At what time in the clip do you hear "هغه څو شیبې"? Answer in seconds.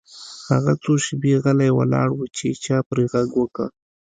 0.51-1.33